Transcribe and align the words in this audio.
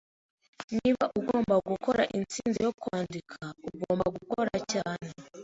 Niba 0.75 1.03
ugomba 1.19 1.55
gukora 1.69 2.03
intsinzi 2.17 2.59
yo 2.67 2.71
kwandika, 2.81 3.39
ugomba 3.69 4.05
gukora 4.15 4.53
cyane. 4.71 5.07